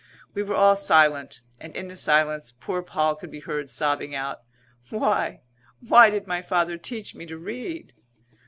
[0.33, 4.39] We were all silent; and, in the silence, poor Poll could be heard sobbing out,
[4.89, 5.41] "Why,
[5.79, 7.93] why did my father teach me to read?"